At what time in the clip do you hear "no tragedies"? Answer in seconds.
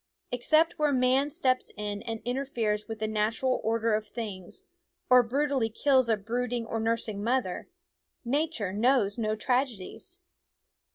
9.19-10.19